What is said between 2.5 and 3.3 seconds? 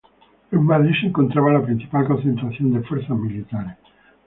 de fuerzas